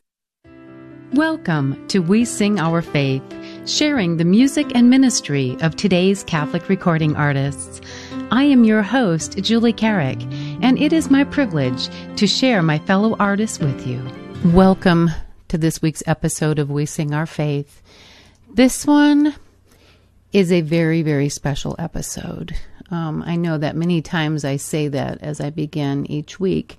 [1.15, 3.25] Welcome to We Sing Our Faith,
[3.69, 7.81] sharing the music and ministry of today's Catholic recording artists.
[8.31, 10.23] I am your host, Julie Carrick,
[10.63, 14.01] and it is my privilege to share my fellow artists with you.
[14.53, 15.11] Welcome
[15.49, 17.83] to this week's episode of We Sing Our Faith.
[18.55, 19.35] This one
[20.33, 22.55] is a very, very special episode.
[22.91, 26.79] Um, I know that many times I say that as I begin each week,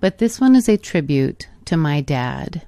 [0.00, 2.62] but this one is a tribute to my dad.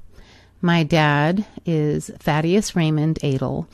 [0.61, 3.69] My dad is Thaddeus Raymond Adel.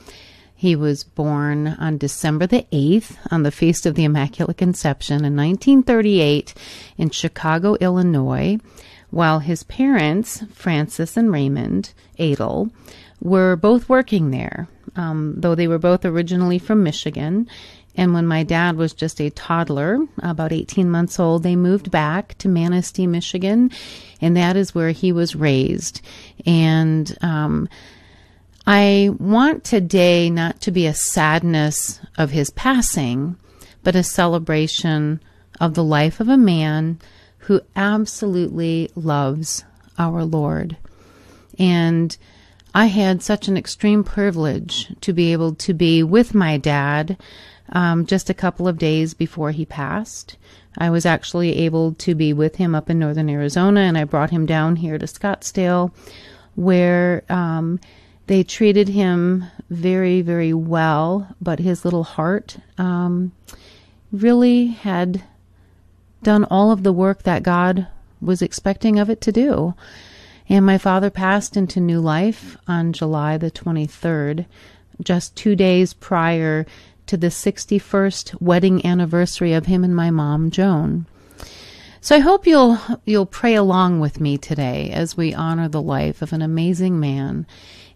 [0.55, 5.35] He was born on December the 8th on the Feast of the Immaculate Conception in
[5.35, 6.53] 1938
[6.97, 8.59] in Chicago, Illinois,
[9.09, 12.69] while his parents, Francis and Raymond Adel,
[13.19, 14.67] were both working there.
[14.95, 17.47] Um, though they were both originally from Michigan,
[17.97, 22.37] and when my dad was just a toddler, about 18 months old, they moved back
[22.37, 23.71] to Manistee, Michigan,
[24.21, 26.01] and that is where he was raised.
[26.45, 27.67] And um,
[28.65, 33.35] I want today not to be a sadness of his passing,
[33.83, 35.21] but a celebration
[35.59, 36.99] of the life of a man
[37.39, 39.65] who absolutely loves
[39.97, 40.77] our Lord.
[41.59, 42.15] And
[42.73, 47.17] I had such an extreme privilege to be able to be with my dad
[47.71, 50.37] um, just a couple of days before he passed.
[50.77, 54.29] I was actually able to be with him up in northern Arizona, and I brought
[54.29, 55.91] him down here to Scottsdale,
[56.55, 57.79] where um,
[58.27, 63.31] they treated him very, very well, but his little heart um,
[64.11, 65.23] really had
[66.23, 67.87] done all of the work that God
[68.21, 69.73] was expecting of it to do.
[70.47, 74.45] And my father passed into new life on July the 23rd,
[75.01, 76.65] just two days prior
[77.11, 81.05] to the 61st wedding anniversary of him and my mom, Joan.
[81.99, 86.21] So I hope you'll you'll pray along with me today as we honor the life
[86.21, 87.45] of an amazing man.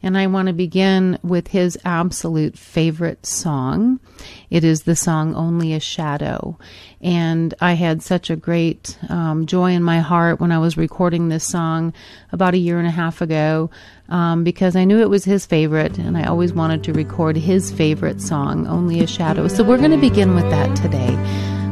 [0.04, 4.02] And I want to begin with his absolute favorite song.
[4.50, 6.60] It is the song Only a Shadow.
[7.00, 11.30] And I had such a great um, joy in my heart when I was recording
[11.30, 11.94] this song
[12.34, 13.70] about a year and a half ago
[14.10, 17.72] um, because I knew it was his favorite, and I always wanted to record his
[17.72, 19.48] favorite song, Only a Shadow.
[19.48, 21.16] So we're going to begin with that today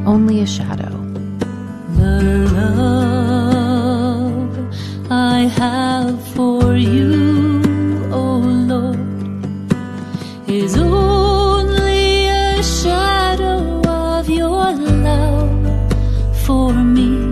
[0.06, 0.90] Only a Shadow.
[1.96, 3.92] The love
[5.12, 8.98] I have for you, oh Lord,
[10.50, 15.94] is only a shadow of your love
[16.46, 17.23] for me.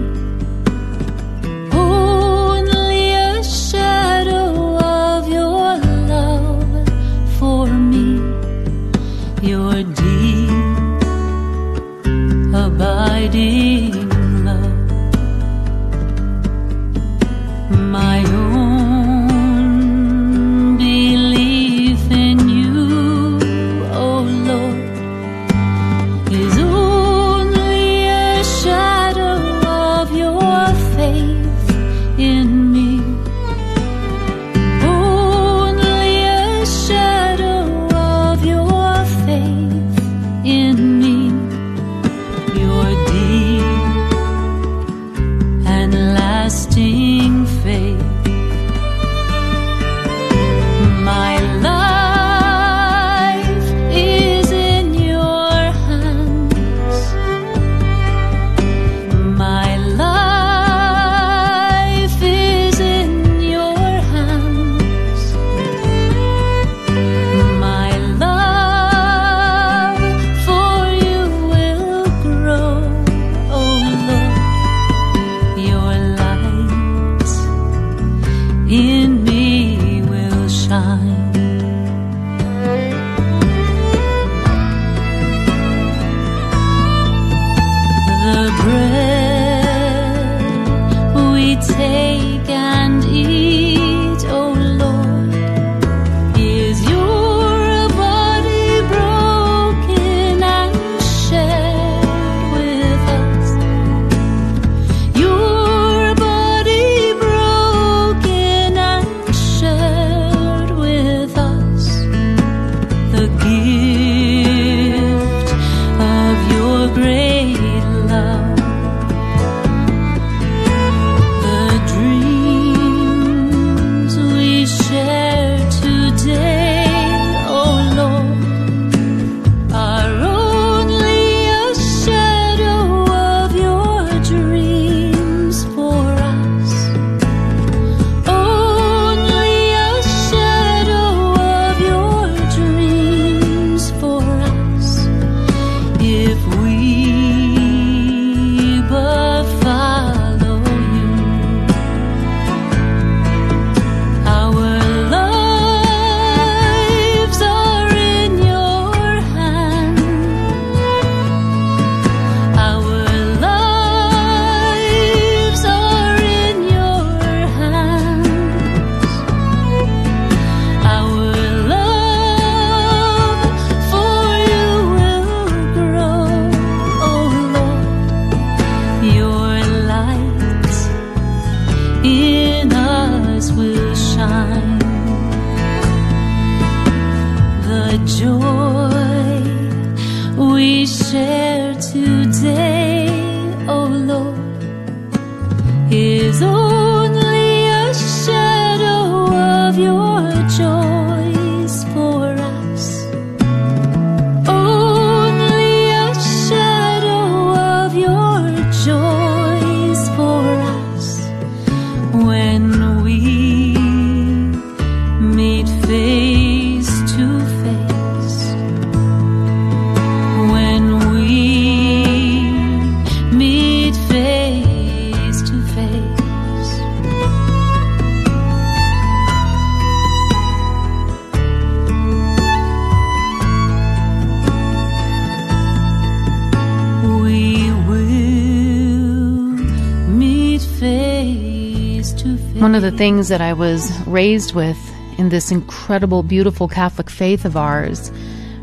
[243.21, 244.79] Things that I was raised with
[245.19, 248.11] in this incredible, beautiful Catholic faith of ours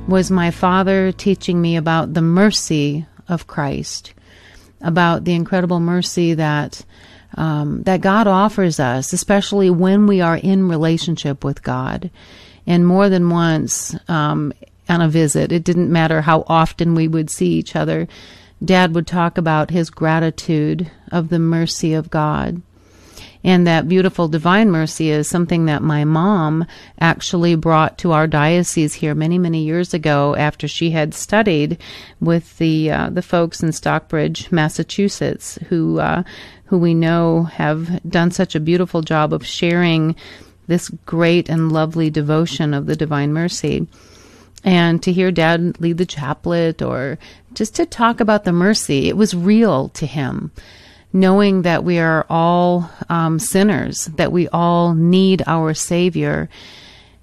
[0.08, 4.14] was my father teaching me about the mercy of Christ,
[4.80, 6.84] about the incredible mercy that
[7.36, 12.10] um, that God offers us, especially when we are in relationship with God.
[12.66, 14.52] And more than once um,
[14.88, 18.08] on a visit, it didn't matter how often we would see each other.
[18.64, 22.60] Dad would talk about his gratitude of the mercy of God.
[23.44, 26.66] And that beautiful divine mercy is something that my mom
[27.00, 31.78] actually brought to our diocese here many, many years ago after she had studied
[32.20, 36.24] with the uh, the folks in Stockbridge, Massachusetts, who uh,
[36.66, 40.16] who we know have done such a beautiful job of sharing
[40.66, 43.86] this great and lovely devotion of the divine mercy.
[44.64, 47.18] And to hear dad lead the chaplet or
[47.54, 50.50] just to talk about the mercy it was real to him
[51.12, 56.48] knowing that we are all um, sinners that we all need our savior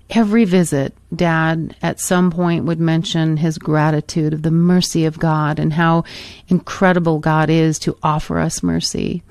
[0.09, 5.59] every visit dad at some point would mention his gratitude of the mercy of god
[5.59, 6.03] and how
[6.47, 9.23] incredible god is to offer us mercy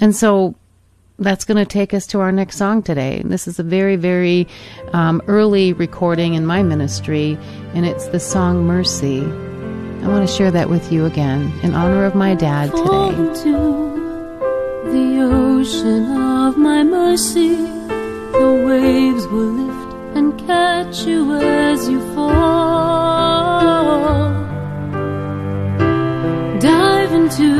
[0.00, 0.54] and so
[1.18, 3.22] that's going to take us to our next song today.
[3.24, 4.48] This is a very, very
[4.92, 7.38] um, early recording in my ministry,
[7.74, 9.20] and it's the song Mercy.
[10.04, 13.08] I want to share that with you again in honor of my dad today.
[13.16, 13.52] into
[14.92, 17.56] the ocean of my mercy.
[17.56, 22.34] The waves will lift and catch you as you fall.
[26.60, 27.50] Dive into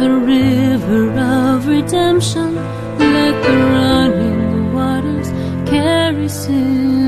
[0.00, 2.56] the river of redemption.
[2.98, 5.28] Let the running waters
[5.70, 7.03] carry sin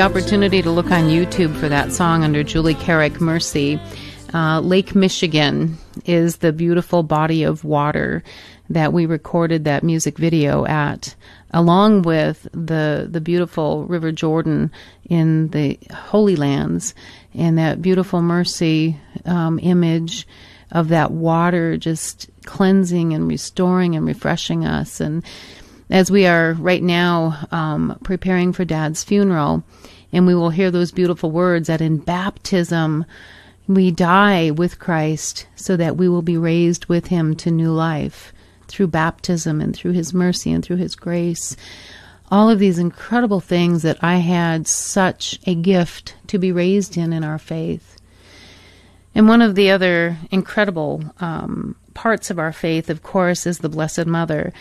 [0.00, 3.78] the opportunity to look on YouTube for that song under Julie Carrick Mercy,
[4.32, 5.76] uh, Lake Michigan
[6.06, 8.24] is the beautiful body of water
[8.70, 11.14] that we recorded that music video at,
[11.50, 14.72] along with the the beautiful River Jordan
[15.04, 16.94] in the Holy Lands,
[17.34, 20.26] and that beautiful mercy um, image
[20.70, 24.98] of that water just cleansing and restoring and refreshing us.
[24.98, 25.22] And
[25.90, 29.64] as we are right now um, preparing for Dad's funeral,
[30.12, 33.04] and we will hear those beautiful words that in baptism
[33.66, 38.32] we die with Christ so that we will be raised with him to new life
[38.66, 41.56] through baptism and through his mercy and through his grace.
[42.30, 47.12] All of these incredible things that I had such a gift to be raised in
[47.12, 47.96] in our faith.
[49.14, 53.68] And one of the other incredible um, parts of our faith, of course, is the
[53.68, 54.52] Blessed Mother.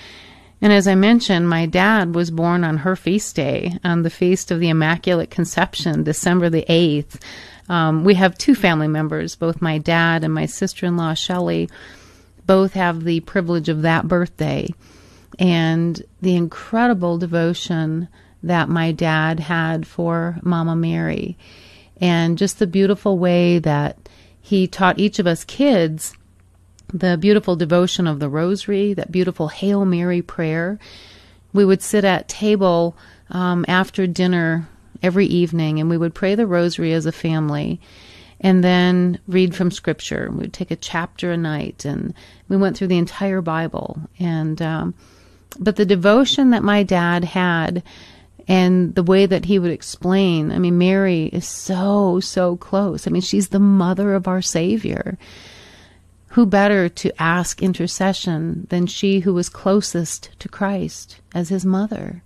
[0.61, 4.51] And as I mentioned, my dad was born on her feast day, on the feast
[4.51, 7.21] of the Immaculate Conception, December the 8th.
[7.69, 11.69] Um, we have two family members, both my dad and my sister in law, Shelley,
[12.45, 14.73] both have the privilege of that birthday.
[15.37, 18.09] And the incredible devotion
[18.43, 21.37] that my dad had for Mama Mary,
[22.01, 23.97] and just the beautiful way that
[24.41, 26.13] he taught each of us kids
[26.93, 30.79] the beautiful devotion of the rosary, that beautiful Hail Mary prayer.
[31.53, 32.95] We would sit at table
[33.29, 34.67] um, after dinner
[35.01, 37.79] every evening and we would pray the rosary as a family
[38.41, 40.29] and then read from scripture.
[40.31, 42.13] We'd take a chapter a night and
[42.47, 43.99] we went through the entire Bible.
[44.19, 44.93] And, um,
[45.59, 47.83] but the devotion that my dad had
[48.47, 53.05] and the way that he would explain, I mean, Mary is so, so close.
[53.05, 55.17] I mean, she's the mother of our Savior.
[56.29, 62.21] Who better to ask intercession than she who was closest to Christ as his mother?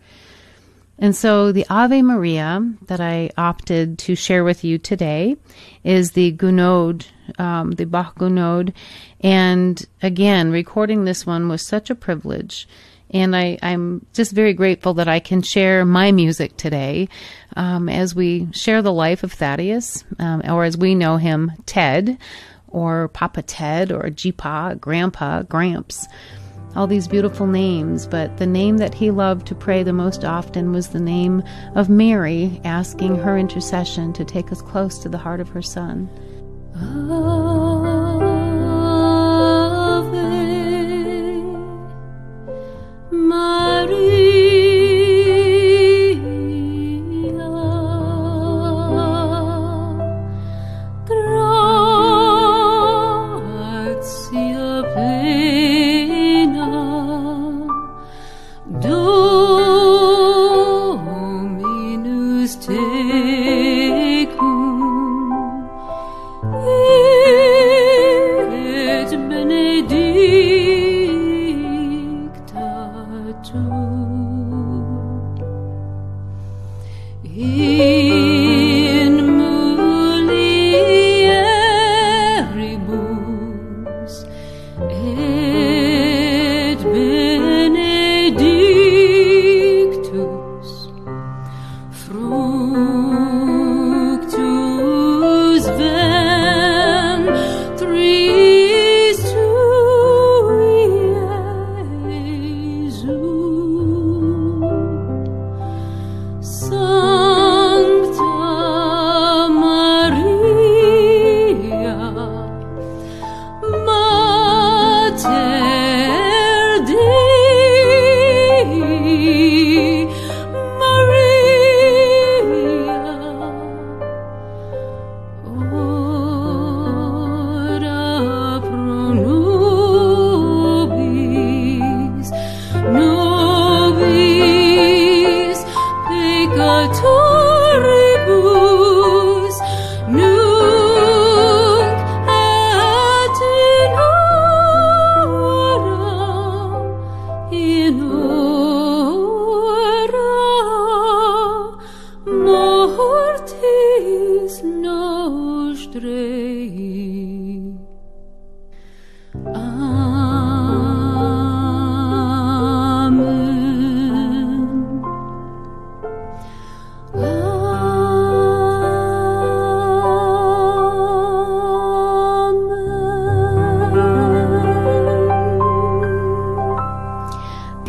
[1.00, 5.38] And so the Ave Maria that I opted to share with you today
[5.84, 6.38] is the
[7.38, 8.74] um, the Bach Gounod.
[9.22, 12.68] And again, recording this one was such a privilege.
[13.10, 17.10] And I, am just very grateful that I can share my music today
[17.56, 22.18] um, as we share the life of Thaddeus, um, or as we know him, Ted,
[22.74, 26.08] or Papa Ted, or Jeepa, Grandpa, Gramps.
[26.76, 30.72] All these beautiful names, but the name that he loved to pray the most often
[30.72, 31.44] was the name
[31.76, 36.10] of Mary, asking her intercession to take us close to the heart of her son.
[36.76, 38.03] Ave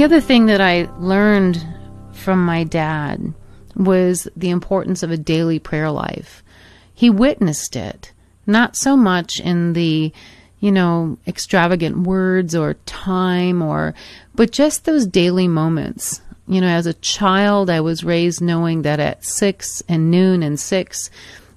[0.04, 1.66] The other thing that I learned
[2.12, 3.32] from my dad
[3.74, 6.44] was the importance of a daily prayer life.
[6.92, 8.12] He witnessed it,
[8.46, 10.12] not so much in the
[10.60, 13.94] you know, extravagant words or time or,
[14.34, 16.20] but just those daily moments.
[16.46, 20.60] You know, as a child, I was raised knowing that at six and noon and
[20.60, 21.08] six,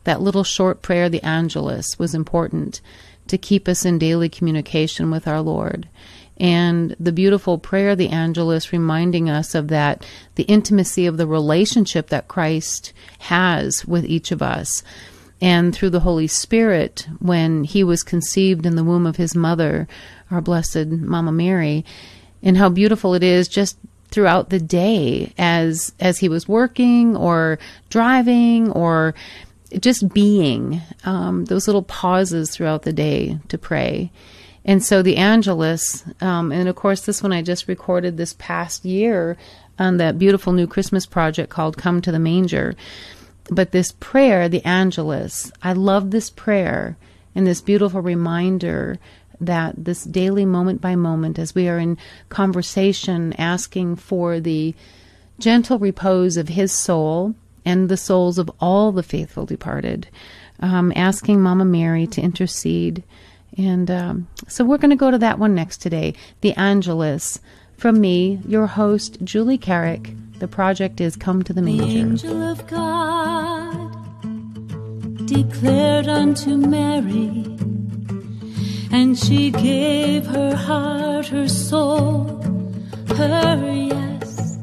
[0.06, 2.80] that little short prayer, the Angelus, was important
[3.28, 5.90] to keep us in daily communication with our Lord.
[6.40, 12.08] And the beautiful prayer, the Angelus, reminding us of that, the intimacy of the relationship
[12.08, 14.84] that Christ has with each of us.
[15.42, 19.88] And through the Holy Spirit when he was conceived in the womb of his mother,
[20.32, 21.86] our blessed Mama Mary,
[22.42, 23.78] and how beautiful it is just
[24.10, 29.14] throughout the day as as he was working or driving or
[29.80, 34.10] just being um, those little pauses throughout the day to pray
[34.68, 38.86] and so the angelus um, and of course this one i just recorded this past
[38.86, 39.36] year
[39.80, 42.76] on that beautiful new christmas project called come to the manger
[43.50, 46.98] but this prayer, the Angelus, I love this prayer
[47.34, 49.00] and this beautiful reminder
[49.40, 51.98] that this daily moment by moment, as we are in
[52.30, 54.74] conversation, asking for the
[55.40, 60.08] gentle repose of his soul and the souls of all the faithful departed,
[60.60, 63.04] um, asking Mama Mary to intercede.
[63.56, 67.40] And um, so we're going to go to that one next today, the Angelus.
[67.78, 70.14] From me, your host, Julie Carrick.
[70.40, 71.86] The project is Come to the Manger.
[71.86, 73.28] The angel of God
[75.28, 77.44] declared unto Mary,
[78.92, 82.42] and she gave her heart, her soul,
[83.16, 84.58] her yes.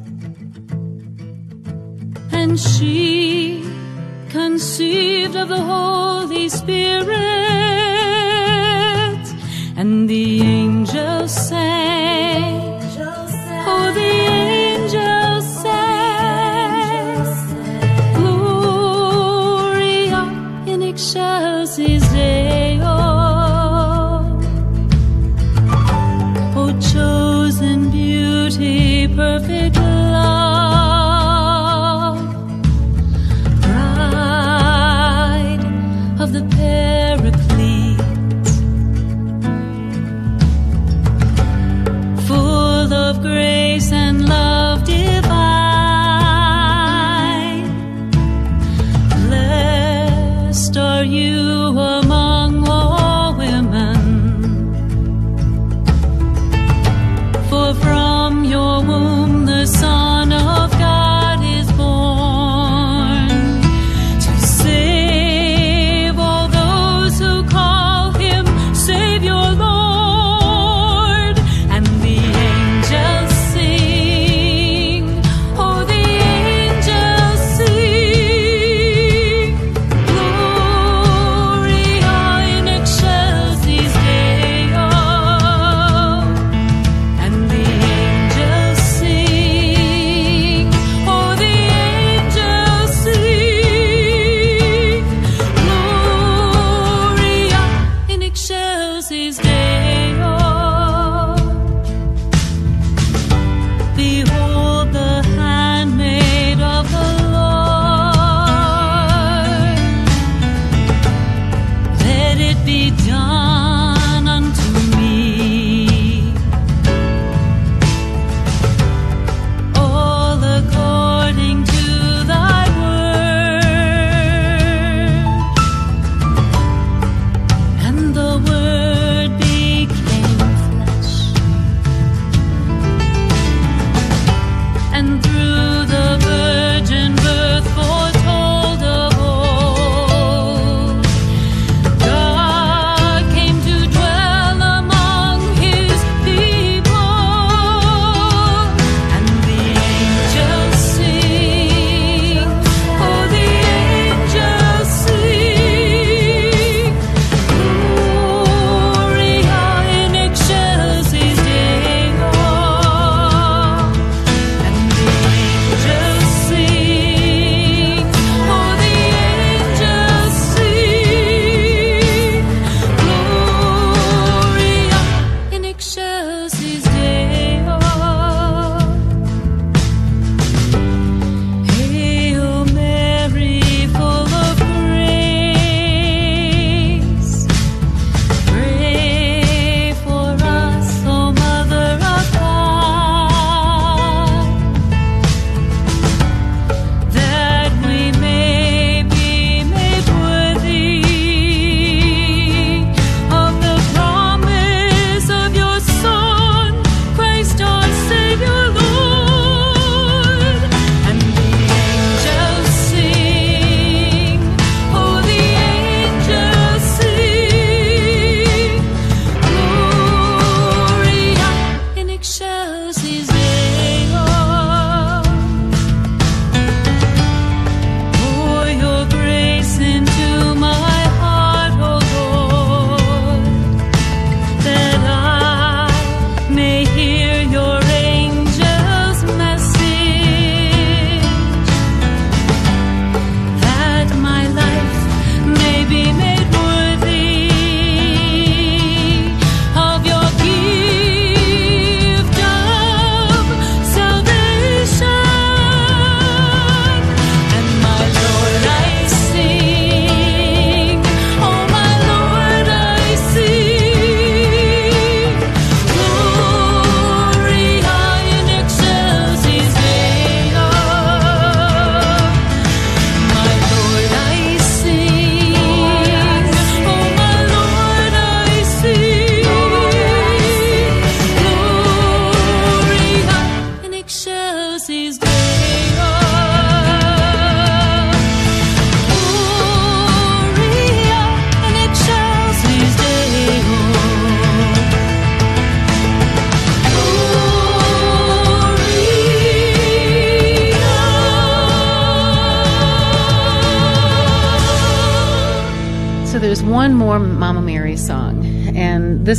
[2.33, 3.63] And she
[4.31, 7.74] conceived of the Holy Spirit,
[9.85, 12.04] and the angel sang.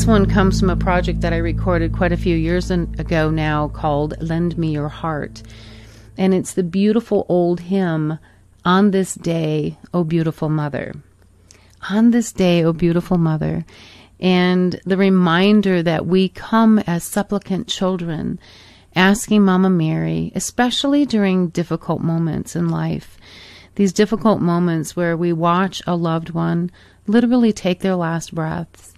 [0.06, 3.70] This one comes from a project that I recorded quite a few years ago now
[3.70, 5.41] called Lend Me Your Heart.
[6.15, 8.20] And it's the beautiful old hymn,
[8.63, 10.94] On This Day, O Beautiful Mother.
[11.89, 13.65] On this day, O beautiful mother.
[14.20, 18.38] And the reminder that we come as supplicant children,
[18.96, 23.18] asking Mama Mary, especially during difficult moments in life,
[23.74, 26.70] these difficult moments where we watch a loved one
[27.08, 28.94] literally take their last breaths,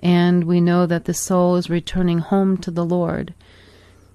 [0.00, 3.34] and we know that the soul is returning home to the Lord.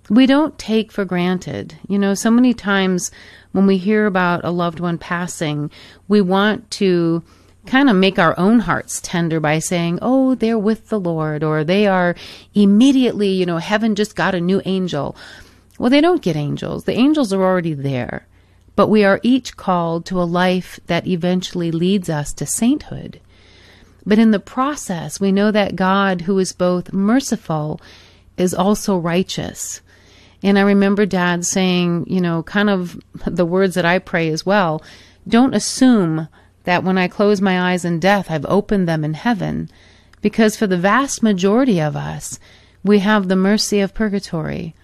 [0.10, 1.76] We don't take for granted.
[1.88, 3.12] You know, so many times
[3.52, 5.72] when we hear about a loved one passing,
[6.08, 7.24] we want to
[7.66, 11.64] kind of make our own hearts tender by saying, oh, they're with the Lord, or
[11.64, 12.16] they are
[12.54, 15.16] immediately, you know, heaven just got a new angel.
[15.80, 16.84] Well, they don't get angels.
[16.84, 18.28] The angels are already there.
[18.76, 23.22] But we are each called to a life that eventually leads us to sainthood.
[24.06, 27.80] But in the process, we know that God, who is both merciful,
[28.38, 29.82] is also righteous.
[30.42, 34.46] And I remember dad saying, you know, kind of the words that I pray as
[34.46, 34.84] well.
[35.28, 36.28] Don't assume
[36.66, 39.70] that when I close my eyes in death, I've opened them in heaven.
[40.22, 42.40] Because for the vast majority of us,
[42.84, 44.76] we have the mercy of purgatory.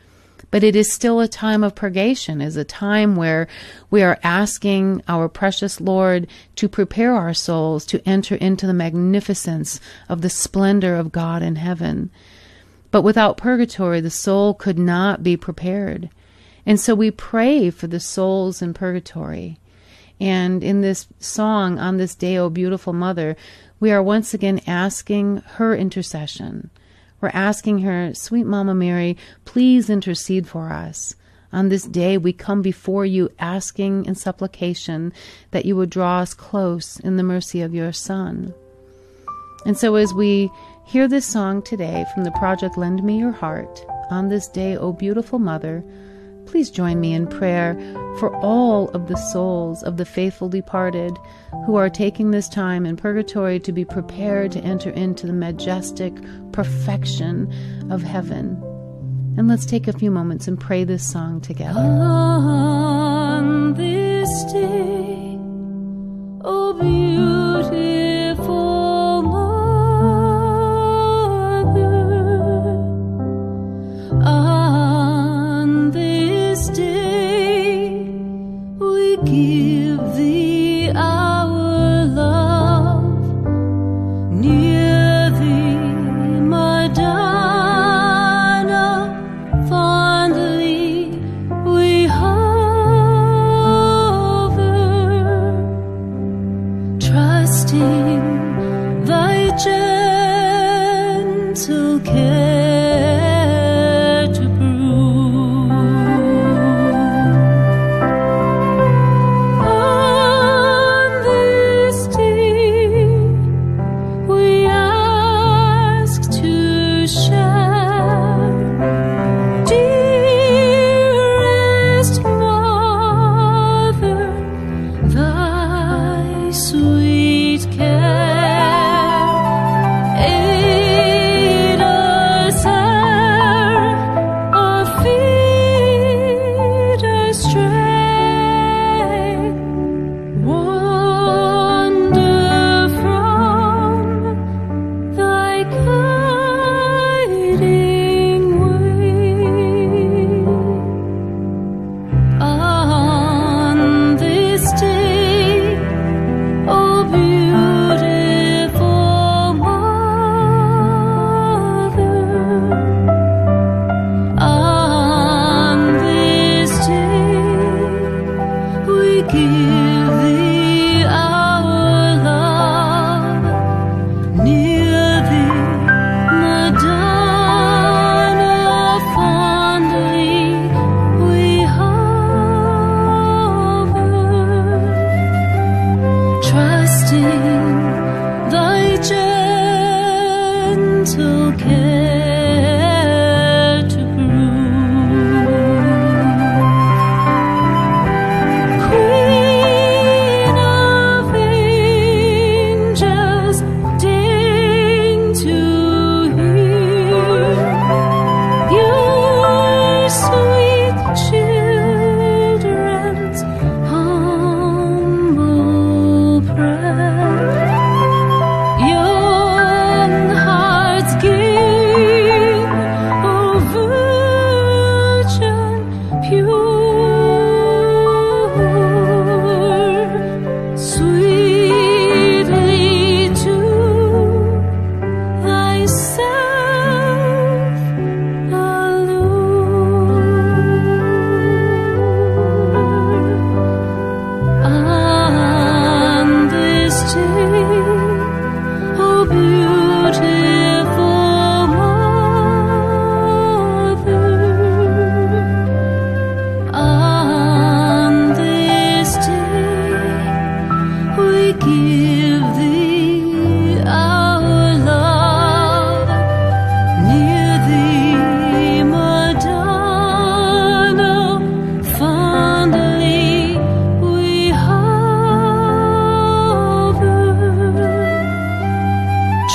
[0.51, 3.47] But it is still a time of purgation, is a time where
[3.91, 9.79] we are asking our precious Lord to prepare our souls to enter into the magnificence
[10.07, 12.09] of the splendor of God in heaven.
[12.91, 16.09] But without purgatory, the soul could not be prepared.
[16.65, 19.59] And so we pray for the souls in purgatory.
[20.19, 23.37] And in this song, On This Day, O Beautiful Mother,
[23.79, 26.69] we are once again asking her intercession
[27.21, 31.15] we're asking her, Sweet Mama Mary, please intercede for us.
[31.51, 35.11] On this day, we come before you asking in supplication
[35.51, 38.53] that you would draw us close in the mercy of your Son.
[39.65, 40.51] And so, as we
[40.85, 44.93] hear this song today from the project Lend Me Your Heart, on this day, O
[44.93, 45.83] beautiful Mother,
[46.49, 47.75] please join me in prayer
[48.17, 51.15] for all of the souls of the faithful departed
[51.65, 56.13] who are taking this time in purgatory to be prepared to enter into the majestic
[56.51, 57.47] perfection
[57.91, 58.61] of heaven.
[59.37, 61.79] And let's take a few moments and pray this song together.
[61.79, 65.37] On this day,
[66.43, 66.73] oh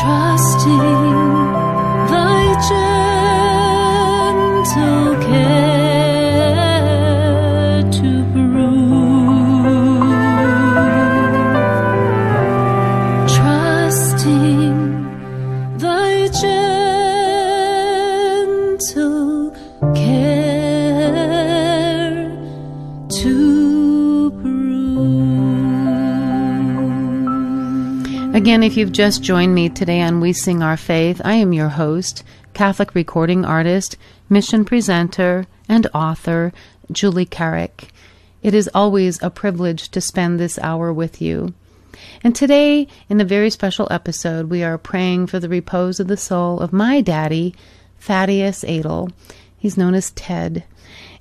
[0.01, 0.79] trusting
[2.11, 2.45] thy
[4.69, 5.64] gentle care
[28.45, 31.71] Again, if you've just joined me today on We Sing Our Faith, I am your
[31.71, 33.97] host, Catholic recording artist,
[34.29, 36.53] mission presenter, and author,
[36.93, 37.89] Julie Carrick.
[38.43, 41.55] It is always a privilege to spend this hour with you.
[42.23, 46.19] And today, in a very special episode, we are praying for the repose of the
[46.19, 47.55] soul of my daddy,
[47.99, 49.09] Thaddeus Adel.
[49.57, 50.65] He's known as Ted.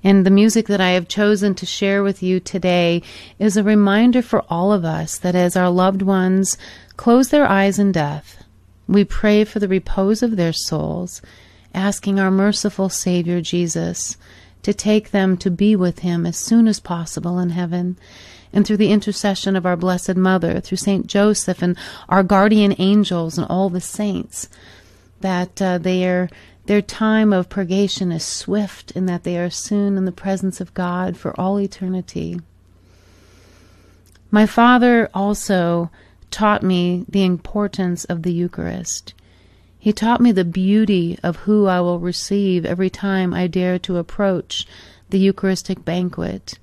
[0.04, 3.02] And the music that I have chosen to share with you today
[3.40, 6.58] is a reminder for all of us that as our loved ones
[6.98, 8.44] close their eyes in death,
[8.88, 11.22] we pray for the repose of their souls,
[11.74, 14.18] asking our merciful Savior Jesus
[14.64, 17.98] to take them to be with Him as soon as possible in heaven.
[18.52, 21.78] And through the intercession of our Blessed Mother, through Saint Joseph and
[22.10, 24.50] our guardian angels and all the saints,
[25.22, 26.30] that uh, their
[26.66, 30.74] their time of purgation is swift, in that they are soon in the presence of
[30.74, 32.40] God for all eternity.
[34.32, 35.92] My father also
[36.32, 39.14] taught me the importance of the Eucharist.
[39.78, 43.98] He taught me the beauty of who I will receive every time I dare to
[43.98, 44.66] approach
[45.10, 46.58] the Eucharistic banquet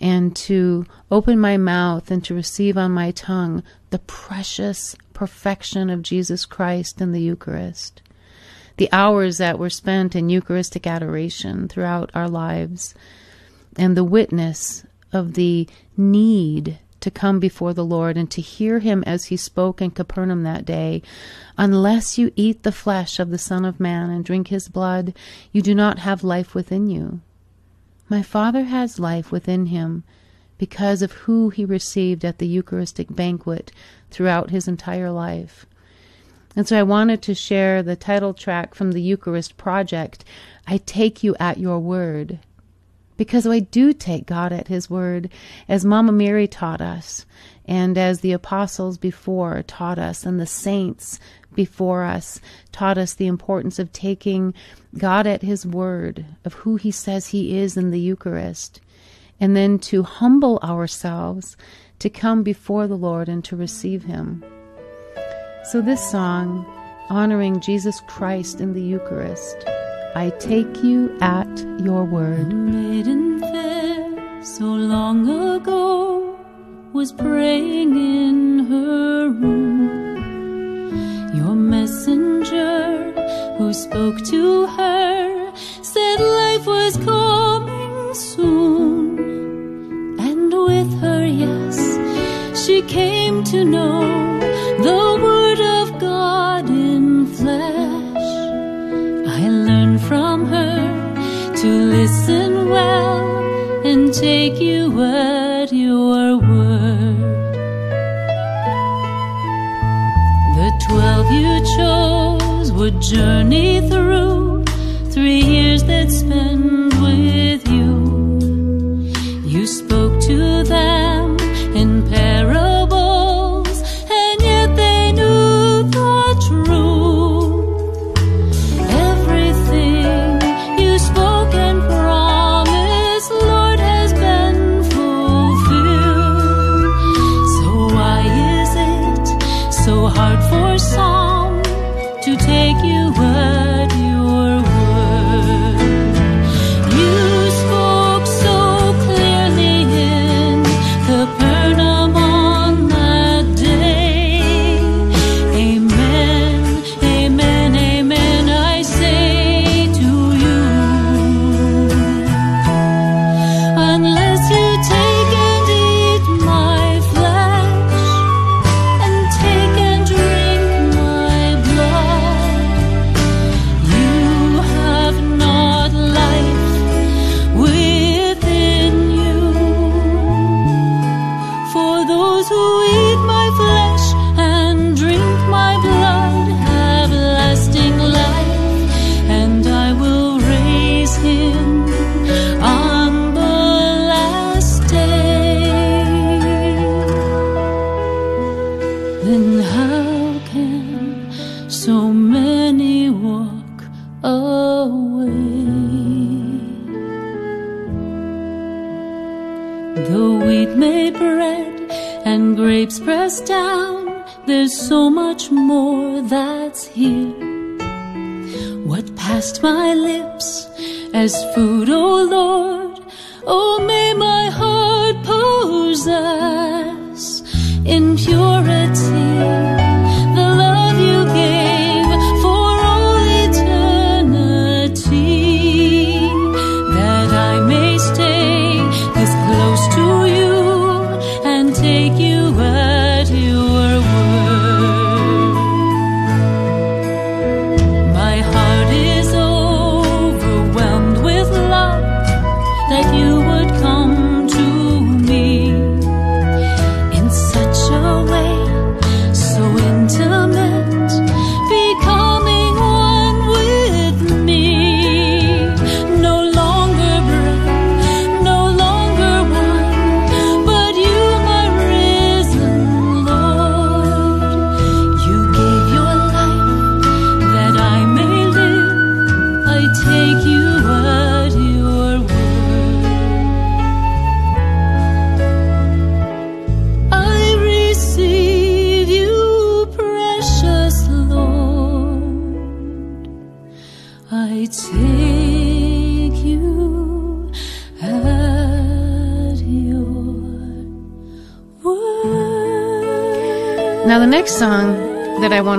[0.00, 6.02] and to open my mouth and to receive on my tongue the precious perfection of
[6.02, 8.02] Jesus Christ in the Eucharist.
[8.76, 12.94] The hours that were spent in Eucharistic adoration throughout our lives,
[13.76, 19.04] and the witness of the need to come before the Lord and to hear him
[19.06, 21.02] as he spoke in Capernaum that day.
[21.56, 25.14] Unless you eat the flesh of the Son of Man and drink his blood,
[25.52, 27.20] you do not have life within you.
[28.08, 30.04] My Father has life within him
[30.58, 33.72] because of who he received at the Eucharistic banquet
[34.10, 35.66] throughout his entire life.
[36.56, 40.24] And so I wanted to share the title track from the Eucharist Project,
[40.66, 42.38] I Take You at Your Word.
[43.18, 45.30] Because I do take God at His word,
[45.68, 47.26] as Mama Mary taught us,
[47.66, 51.20] and as the apostles before taught us, and the saints
[51.54, 52.40] before us
[52.72, 54.54] taught us the importance of taking
[54.96, 58.80] God at His word, of who He says He is in the Eucharist,
[59.38, 61.56] and then to humble ourselves
[61.98, 64.42] to come before the Lord and to receive Him.
[65.70, 66.64] So, this song,
[67.10, 69.56] honoring Jesus Christ in the Eucharist,
[70.14, 71.48] I take you at
[71.80, 72.54] your word.
[72.54, 76.38] maiden fair so long ago
[76.92, 79.88] was praying in her room.
[81.34, 83.12] Your messenger
[83.58, 85.52] who spoke to her
[85.82, 89.18] said life was coming soon.
[90.20, 91.76] And with her, yes,
[92.64, 94.35] she came to know
[102.68, 107.18] well and take you at your word.
[110.56, 114.64] The twelve you chose would journey through
[115.12, 116.45] three years they'd spend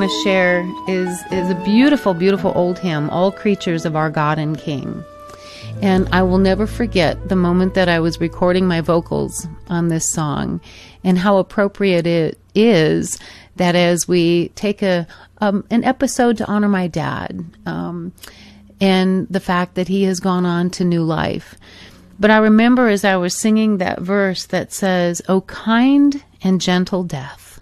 [0.08, 4.58] to share is, is a beautiful, beautiful old hymn, All Creatures of Our God and
[4.58, 5.04] King.
[5.82, 10.10] And I will never forget the moment that I was recording my vocals on this
[10.10, 10.62] song
[11.04, 13.20] and how appropriate it is
[13.58, 15.08] that as we take a
[15.40, 18.14] um, an episode to honor my dad um,
[18.80, 21.56] and the fact that he has gone on to new life.
[22.18, 27.04] But I remember as I was singing that verse that says, O kind and gentle
[27.04, 27.60] death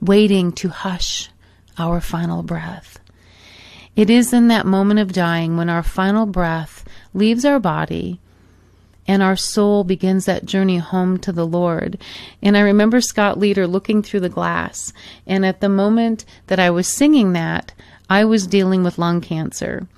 [0.00, 1.29] waiting to hush
[1.80, 3.00] our final breath.
[3.96, 8.20] It is in that moment of dying when our final breath leaves our body
[9.08, 11.98] and our soul begins that journey home to the Lord.
[12.42, 14.92] And I remember Scott Leader looking through the glass,
[15.26, 17.72] and at the moment that I was singing that,
[18.08, 19.88] I was dealing with lung cancer.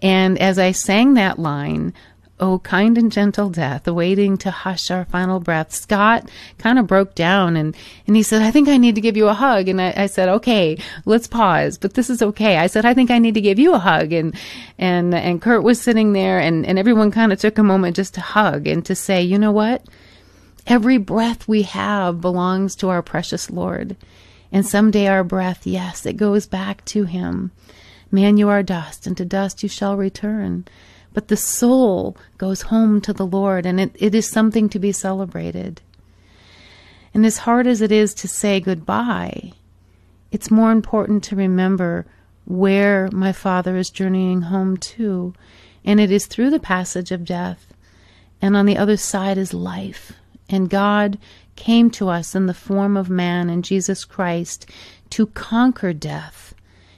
[0.00, 1.94] And as I sang that line,
[2.40, 5.74] Oh, kind and gentle death, waiting to hush our final breath.
[5.74, 7.76] Scott kind of broke down and,
[8.06, 9.66] and he said, I think I need to give you a hug.
[9.66, 12.56] And I, I, said, okay, let's pause, but this is okay.
[12.56, 14.12] I said, I think I need to give you a hug.
[14.12, 14.36] And,
[14.78, 18.14] and, and Kurt was sitting there and, and everyone kind of took a moment just
[18.14, 19.84] to hug and to say, you know what?
[20.64, 23.96] Every breath we have belongs to our precious Lord.
[24.52, 27.50] And someday our breath, yes, it goes back to him.
[28.12, 30.66] Man, you are dust and to dust you shall return
[31.12, 34.92] but the soul goes home to the Lord, and it, it is something to be
[34.92, 35.80] celebrated.
[37.14, 39.52] And as hard as it is to say goodbye,
[40.30, 42.06] it's more important to remember
[42.44, 45.34] where my Father is journeying home to,
[45.84, 47.72] and it is through the passage of death.
[48.40, 50.12] And on the other side is life.
[50.48, 51.18] And God
[51.56, 54.70] came to us in the form of man in Jesus Christ
[55.10, 56.54] to conquer death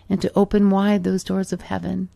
[0.09, 2.09] and to open wide those doors of heaven.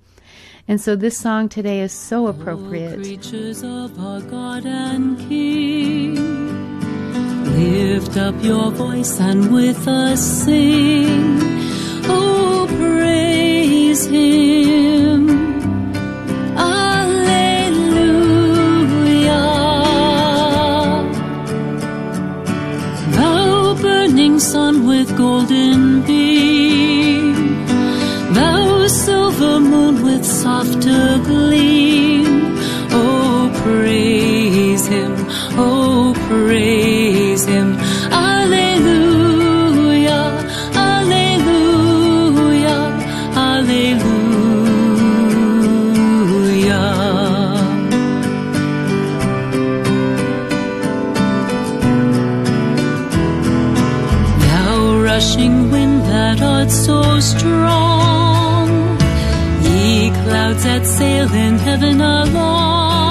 [0.67, 2.97] And so this song today is so appropriate.
[2.97, 6.15] creatures of our God and King,
[7.59, 11.39] lift up your voice and with us sing.
[12.07, 15.29] Oh, praise Him.
[16.57, 17.05] Alleluia.
[23.11, 26.54] Thou burning sun with golden beam,
[30.45, 32.27] softer gleam.
[33.01, 35.13] Oh, praise Him,
[35.67, 37.69] oh, praise Him.
[38.33, 39.23] Alleluia,
[40.91, 42.79] Alleluia,
[43.49, 44.35] Alleluia.
[54.49, 54.77] Thou
[55.09, 56.99] rushing wind that art so
[57.33, 58.04] strong,
[60.25, 63.04] clouds that sail in heaven along.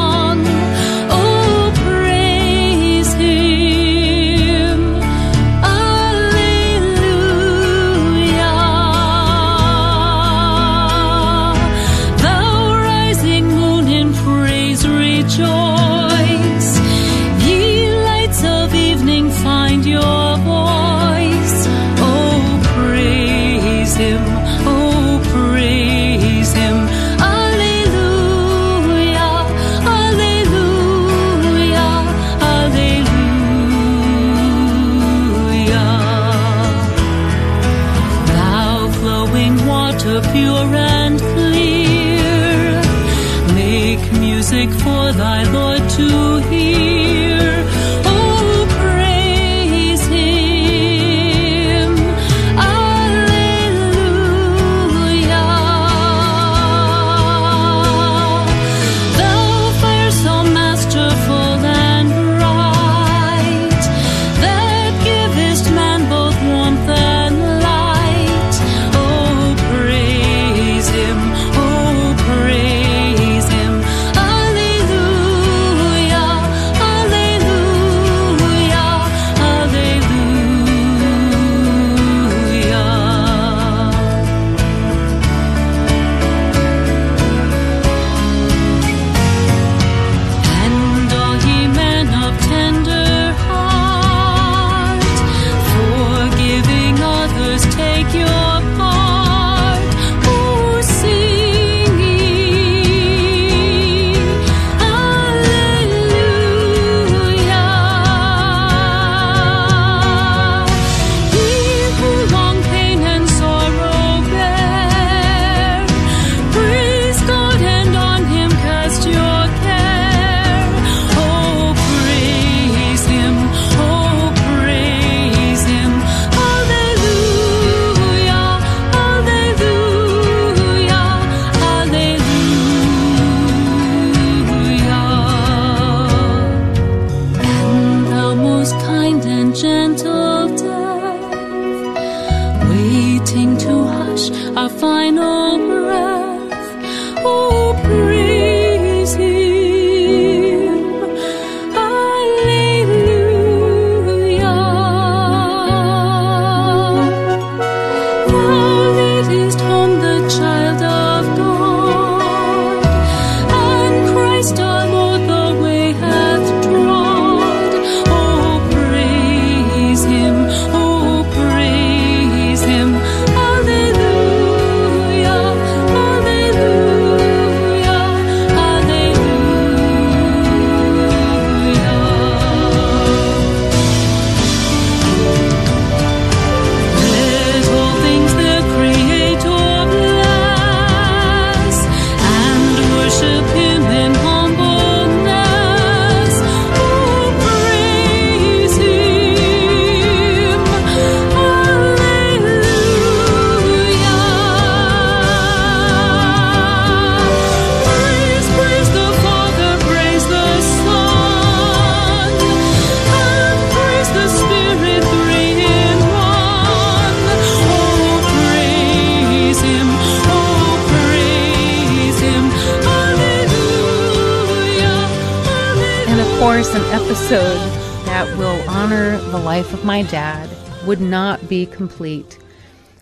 [227.14, 227.59] Episode
[228.07, 230.49] that will honor the life of my dad
[230.88, 232.39] would not be complete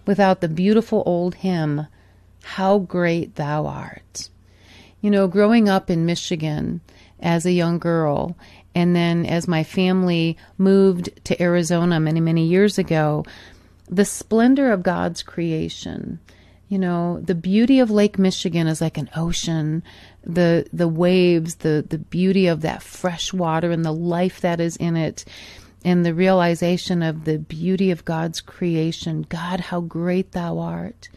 [0.05, 1.87] without the beautiful old hymn,
[2.43, 4.29] How Great Thou Art.
[4.99, 6.81] You know, growing up in Michigan
[7.21, 8.35] as a young girl,
[8.75, 13.23] and then as my family moved to Arizona many, many years ago,
[13.87, 16.19] the splendor of God's creation,
[16.71, 19.83] you know, the beauty of Lake Michigan is like an ocean.
[20.23, 24.75] The the waves, the the beauty of that fresh water and the life that is
[24.77, 25.25] in it
[25.83, 29.25] and the realization of the beauty of God's creation.
[29.27, 31.09] God, how great thou art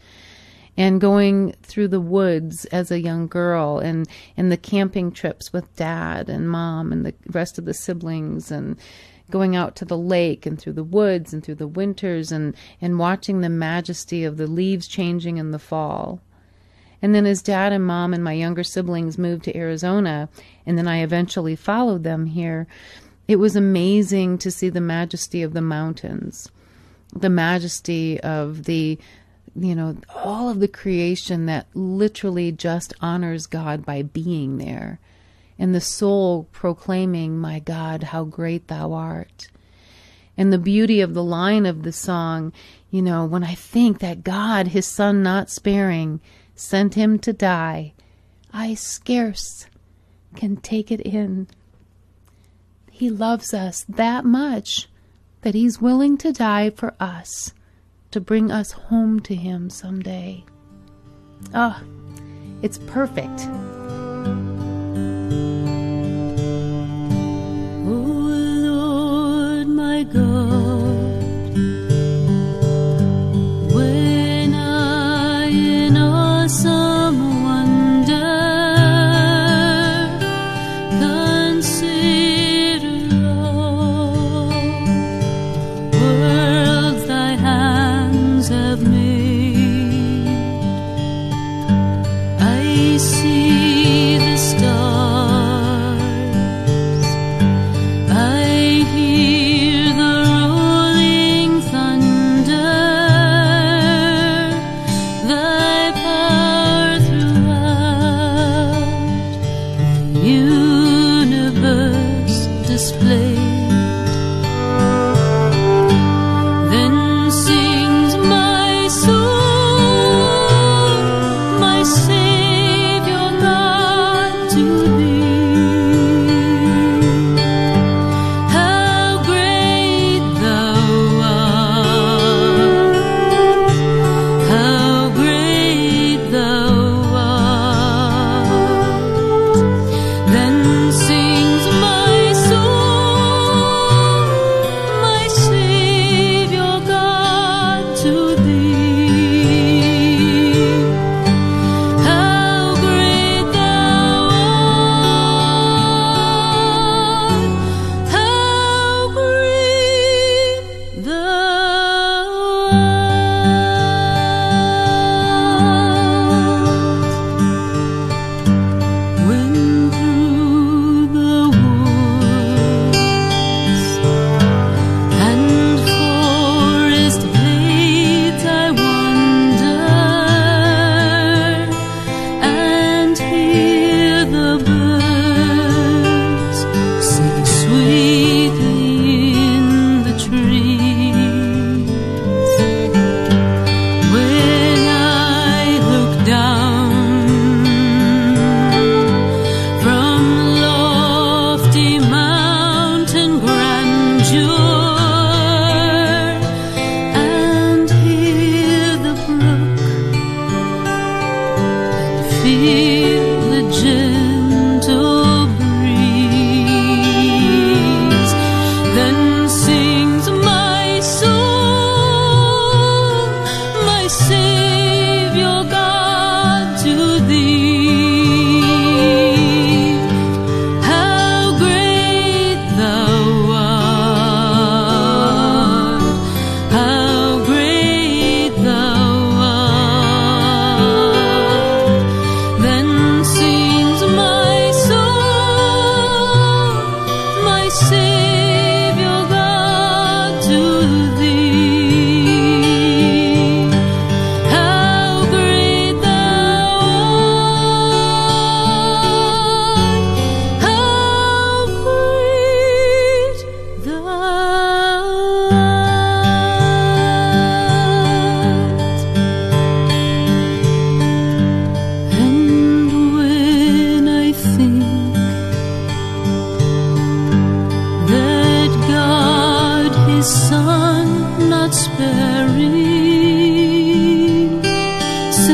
[0.77, 5.75] and going through the woods as a young girl and and the camping trips with
[5.75, 8.77] dad and mom and the rest of the siblings and
[9.31, 12.99] going out to the lake and through the woods and through the winters and and
[12.99, 16.21] watching the majesty of the leaves changing in the fall
[17.05, 20.27] and then as dad and mom and my younger siblings moved to Arizona
[20.65, 22.65] and then I eventually followed them here.
[23.27, 26.49] It was amazing to see the majesty of the mountains
[27.15, 28.97] the majesty of the
[29.55, 34.99] you know all of the creation that literally just honors God by being there
[35.59, 39.47] and the soul proclaiming my God how great thou art.
[40.37, 42.51] And the beauty of the line of the song
[42.89, 46.19] you know when I think that God his son not sparing
[46.55, 47.93] sent him to die
[48.53, 49.67] I scarce
[50.35, 51.47] can take it in
[52.95, 54.87] he loves us that much
[55.41, 57.53] that he's willing to die for us
[58.09, 60.45] to bring us home to him someday.
[61.53, 61.83] Ah,
[62.61, 63.41] it's perfect.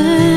[0.02, 0.31] 是。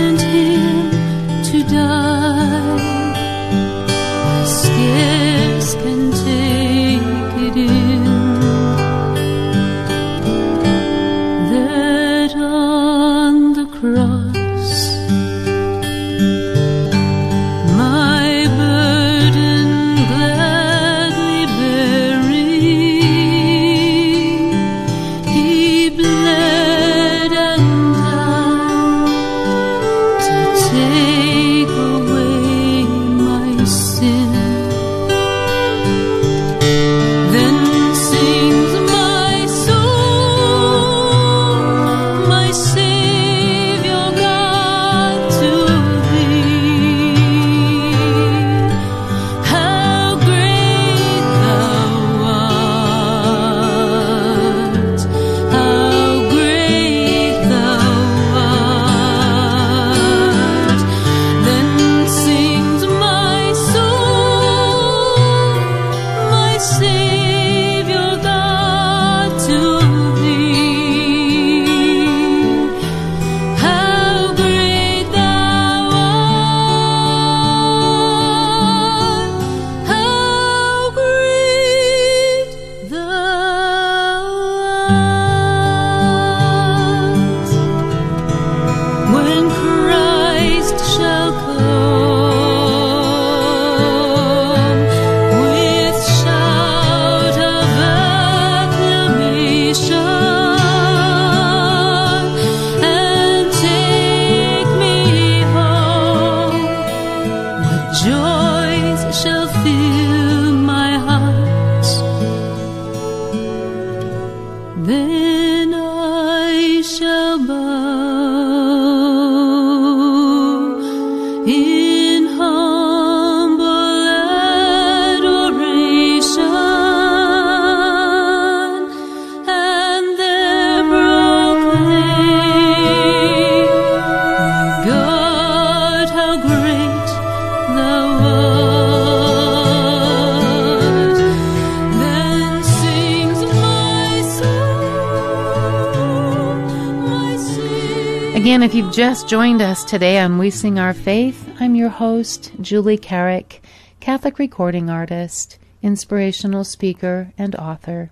[148.95, 153.61] Just joined us today on We Sing Our Faith, I'm your host, Julie Carrick,
[153.99, 158.11] Catholic recording artist, inspirational speaker, and author,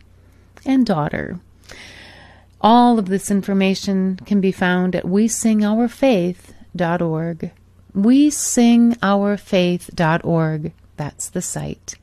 [0.66, 1.38] and daughter.
[2.60, 7.50] All of this information can be found at wesingourfaith.org.
[7.96, 10.72] Wesingourfaith.org.
[10.96, 11.94] That's the site.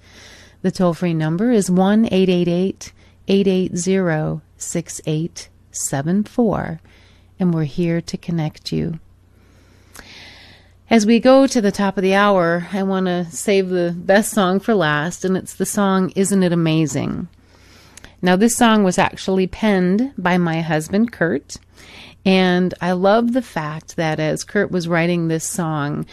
[0.61, 2.93] The toll free number is 1 888
[3.27, 6.79] 880 6874
[7.39, 8.99] and we're here to connect you.
[10.89, 14.31] As we go to the top of the hour, I want to save the best
[14.31, 17.27] song for last, and it's the song Isn't It Amazing?
[18.21, 21.57] Now, this song was actually penned by my husband, Kurt,
[22.25, 26.05] and I love the fact that as Kurt was writing this song,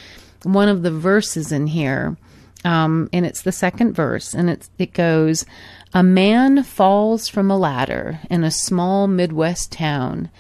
[0.43, 2.17] one of the verses in here,
[2.65, 5.47] um, and it's the second verse, and it goes,
[5.95, 10.31] A man falls from a ladder in a small Midwest town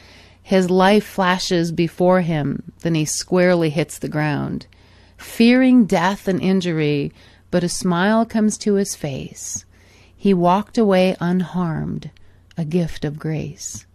[0.46, 4.64] his life flashes before him, then he squarely hits the ground.
[5.16, 7.12] Fearing death and injury,
[7.50, 9.64] but a smile comes to his face.
[10.16, 12.12] He walked away unharmed,
[12.56, 13.86] a gift of grace.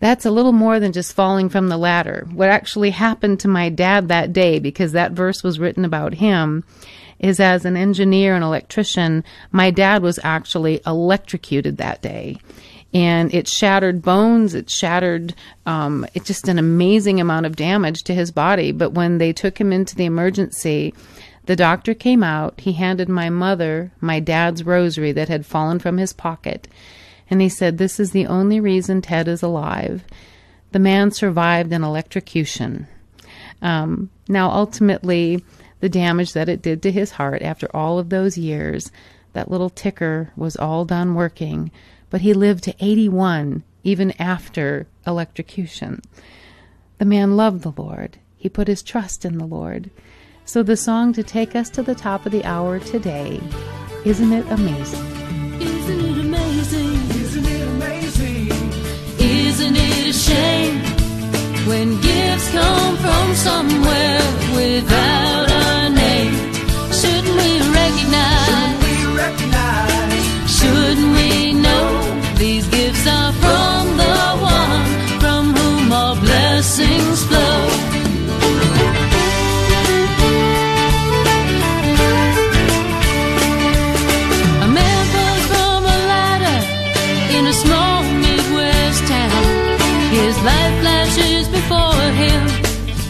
[0.00, 2.26] That's a little more than just falling from the ladder.
[2.32, 6.64] What actually happened to my dad that day, because that verse was written about him,
[7.20, 9.22] is as an engineer and electrician,
[9.52, 12.38] my dad was actually electrocuted that day
[12.94, 14.54] and it shattered bones.
[14.54, 15.34] It shattered
[15.66, 18.72] um, it just an amazing amount of damage to his body.
[18.72, 20.94] But when they took him into the emergency,
[21.46, 22.60] the doctor came out.
[22.60, 26.68] He handed my mother my dad's rosary that had fallen from his pocket,
[27.30, 30.04] and he said, "This is the only reason Ted is alive."
[30.72, 32.86] The man survived an electrocution.
[33.62, 35.42] Um, now, ultimately,
[35.80, 38.90] the damage that it did to his heart after all of those years,
[39.32, 41.70] that little ticker was all done working
[42.10, 46.02] but he lived to 81 even after electrocution.
[46.98, 48.18] The man loved the Lord.
[48.36, 49.90] He put his trust in the Lord.
[50.44, 53.40] So the song to take us to the top of the hour today,
[54.04, 55.04] Isn't It Amazing?
[55.60, 56.94] Isn't it amazing?
[57.20, 58.48] Isn't it amazing?
[59.18, 60.78] Isn't it a shame
[61.66, 64.20] when gifts come from somewhere
[64.54, 65.47] without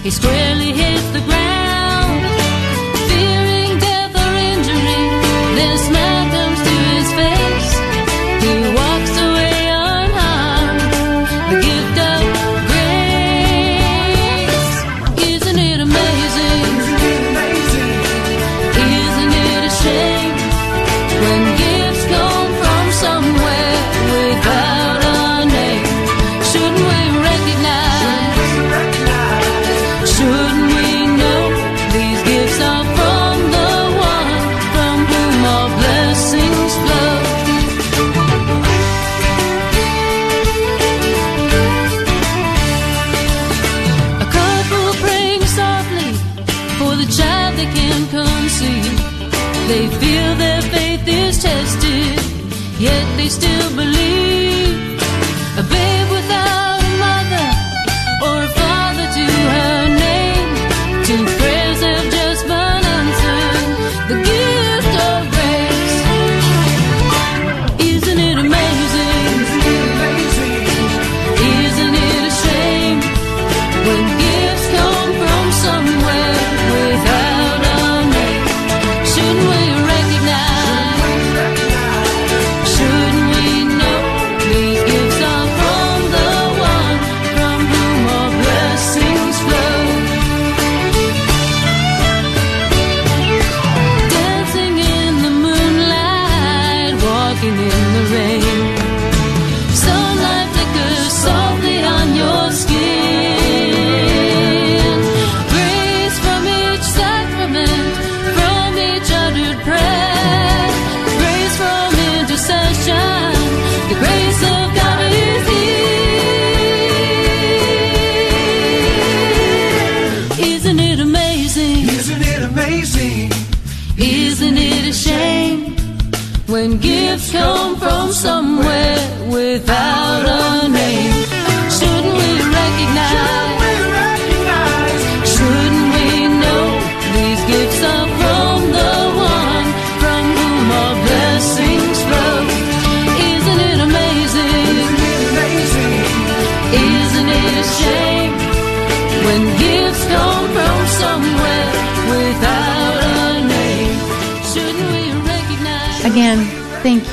[0.02, 0.97] He squarely hits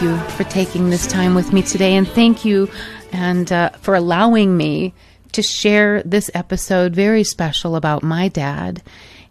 [0.01, 2.69] you for taking this time with me today, and thank you
[3.11, 4.93] and uh, for allowing me
[5.31, 8.81] to share this episode very special about my dad.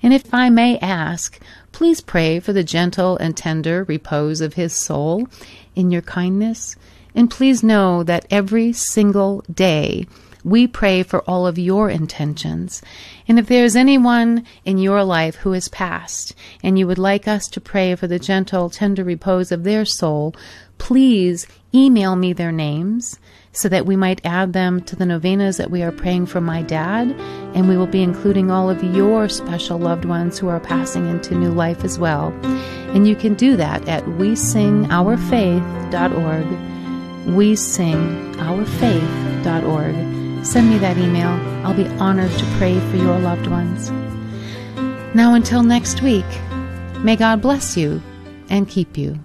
[0.03, 1.41] And if I may ask,
[1.73, 5.27] please pray for the gentle and tender repose of his soul
[5.75, 6.77] in your kindness.
[7.15, 10.07] And please know that every single day
[10.45, 12.83] we pray for all of your intentions.
[13.27, 17.27] And if there is anyone in your life who has passed and you would like
[17.27, 20.35] us to pray for the gentle, tender repose of their soul,
[20.77, 23.19] please email me their names
[23.53, 26.61] so that we might add them to the novenas that we are praying for my
[26.63, 27.11] dad.
[27.55, 31.35] And we will be including all of your special loved ones who are passing into
[31.35, 32.29] new life as well.
[32.93, 35.17] And you can do that at we sing our
[37.27, 40.24] we sing ourfaith.org.
[40.45, 41.31] Send me that email.
[41.65, 43.91] I'll be honored to pray for your loved ones.
[45.15, 46.27] Now, until next week,
[46.99, 48.03] may God bless you
[48.51, 49.19] and keep you.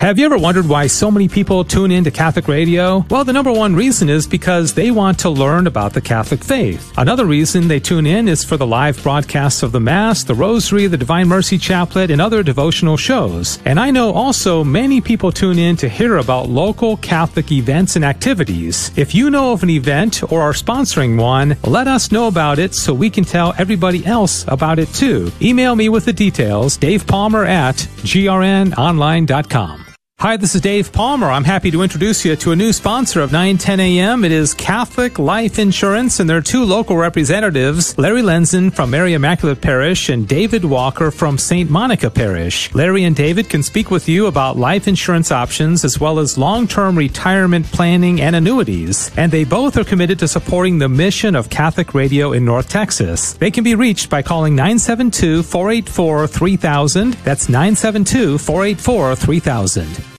[0.00, 3.04] Have you ever wondered why so many people tune in to Catholic radio?
[3.10, 6.90] Well, the number one reason is because they want to learn about the Catholic faith.
[6.96, 10.86] Another reason they tune in is for the live broadcasts of the Mass, the Rosary,
[10.86, 13.58] the Divine Mercy Chaplet, and other devotional shows.
[13.66, 18.04] And I know also many people tune in to hear about local Catholic events and
[18.04, 18.92] activities.
[18.96, 22.74] If you know of an event or are sponsoring one, let us know about it
[22.74, 25.30] so we can tell everybody else about it too.
[25.42, 29.89] Email me with the details, Dave Palmer at grnonline.com.
[30.20, 31.30] Hi, this is Dave Palmer.
[31.30, 34.22] I'm happy to introduce you to a new sponsor of 910 AM.
[34.22, 39.62] It is Catholic Life Insurance, and their two local representatives, Larry Lenzen from Mary Immaculate
[39.62, 41.70] Parish and David Walker from St.
[41.70, 42.70] Monica Parish.
[42.74, 46.98] Larry and David can speak with you about life insurance options as well as long-term
[46.98, 49.10] retirement planning and annuities.
[49.16, 53.32] And they both are committed to supporting the mission of Catholic Radio in North Texas.
[53.32, 57.24] They can be reached by calling 972-484-3000.
[57.24, 60.09] That's 972-484-3000.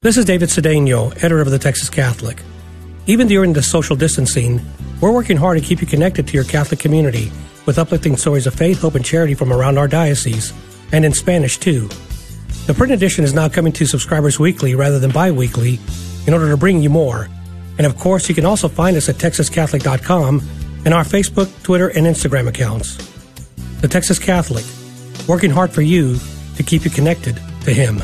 [0.00, 2.40] This is David Sedeño, editor of the Texas Catholic.
[3.08, 4.60] Even during the social distancing,
[5.00, 7.32] we're working hard to keep you connected to your Catholic community
[7.66, 10.52] with uplifting stories of faith, hope, and charity from around our diocese,
[10.92, 11.88] and in Spanish too.
[12.68, 15.80] The print edition is now coming to subscribers weekly rather than bi weekly
[16.28, 17.28] in order to bring you more.
[17.76, 20.48] And of course, you can also find us at texascatholic.com
[20.84, 22.98] and our Facebook, Twitter, and Instagram accounts.
[23.80, 24.64] The Texas Catholic,
[25.26, 26.18] working hard for you
[26.54, 28.00] to keep you connected to Him.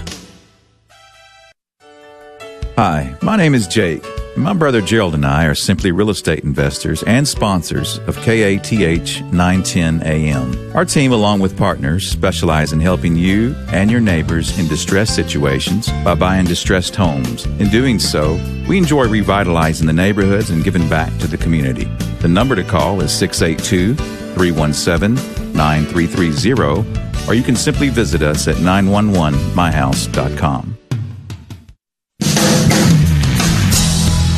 [2.77, 4.05] Hi, my name is Jake.
[4.37, 10.03] My brother Gerald and I are simply real estate investors and sponsors of KATH 910
[10.03, 10.77] AM.
[10.77, 15.89] Our team, along with partners, specialize in helping you and your neighbors in distress situations
[16.03, 17.47] by buying distressed homes.
[17.61, 21.85] In doing so, we enjoy revitalizing the neighborhoods and giving back to the community.
[22.23, 23.95] The number to call is 682
[24.35, 25.15] 317
[25.55, 30.79] 9330, or you can simply visit us at 911myhouse.com.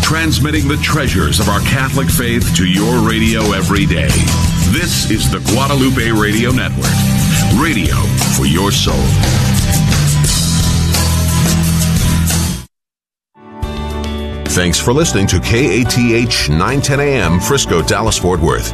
[0.07, 4.07] transmitting the treasures of our Catholic faith to your radio every day.
[4.71, 6.95] This is the Guadalupe Radio Network,
[7.61, 7.97] radio
[8.37, 8.95] for your soul.
[14.55, 18.65] Thanks for listening to KATH 910 AM Frisco, Dallas, Fort Worth.